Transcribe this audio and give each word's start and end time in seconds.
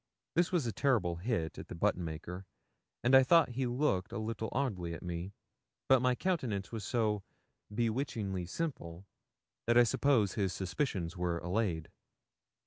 This 0.33 0.51
was 0.51 0.65
a 0.65 0.71
terrible 0.71 1.17
hit 1.17 1.59
at 1.59 1.67
the 1.67 1.75
button 1.75 2.03
maker, 2.03 2.47
and 3.03 3.15
I 3.15 3.21
thought 3.21 3.49
he 3.49 3.67
looked 3.67 4.11
a 4.11 4.17
little 4.17 4.49
oddly 4.51 4.95
at 4.95 5.03
me, 5.03 5.35
but 5.87 6.01
my 6.01 6.15
countenance 6.15 6.71
was 6.71 6.83
so 6.83 7.21
'bewitchingly 7.71 8.47
simple' 8.47 9.05
that 9.67 9.77
I 9.77 9.83
suppose 9.83 10.33
his 10.33 10.53
suspicions 10.53 11.15
were 11.15 11.37
allayed. 11.37 11.89